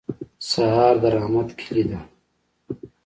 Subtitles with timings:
[0.49, 1.99] سهار د رحمت کلي ده.